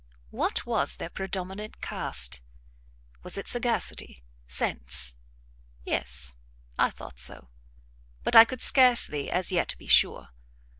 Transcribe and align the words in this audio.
What 0.31 0.65
was 0.65 0.95
their 0.95 1.11
predominant 1.11 1.79
cast? 1.79 2.41
Was 3.21 3.37
it 3.37 3.47
sagacity? 3.47 4.23
sense? 4.47 5.13
Yes, 5.85 6.37
I 6.75 6.89
thought 6.89 7.19
so; 7.19 7.49
but 8.23 8.35
I 8.35 8.43
could 8.43 8.61
scarcely 8.61 9.29
as 9.29 9.51
yet 9.51 9.75
be 9.77 9.85
sure. 9.85 10.29